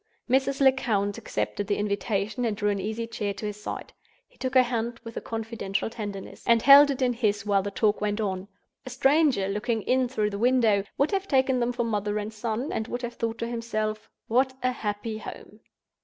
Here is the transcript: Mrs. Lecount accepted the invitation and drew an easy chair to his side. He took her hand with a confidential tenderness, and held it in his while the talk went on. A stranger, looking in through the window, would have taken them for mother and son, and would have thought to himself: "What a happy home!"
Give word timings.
Mrs. 0.27 0.61
Lecount 0.61 1.19
accepted 1.19 1.67
the 1.67 1.77
invitation 1.77 2.43
and 2.43 2.57
drew 2.57 2.71
an 2.71 2.79
easy 2.79 3.05
chair 3.05 3.35
to 3.35 3.45
his 3.45 3.61
side. 3.61 3.93
He 4.27 4.35
took 4.35 4.55
her 4.55 4.63
hand 4.63 4.99
with 5.03 5.15
a 5.15 5.21
confidential 5.21 5.91
tenderness, 5.91 6.43
and 6.47 6.59
held 6.63 6.89
it 6.89 7.03
in 7.03 7.13
his 7.13 7.45
while 7.45 7.61
the 7.61 7.69
talk 7.69 8.01
went 8.01 8.19
on. 8.19 8.47
A 8.83 8.89
stranger, 8.89 9.47
looking 9.47 9.83
in 9.83 10.07
through 10.07 10.31
the 10.31 10.39
window, 10.39 10.85
would 10.97 11.11
have 11.11 11.27
taken 11.27 11.59
them 11.59 11.71
for 11.71 11.83
mother 11.83 12.17
and 12.17 12.33
son, 12.33 12.71
and 12.71 12.87
would 12.87 13.03
have 13.03 13.13
thought 13.13 13.37
to 13.37 13.47
himself: 13.47 14.09
"What 14.25 14.53
a 14.63 14.71
happy 14.71 15.19
home!" 15.19 15.59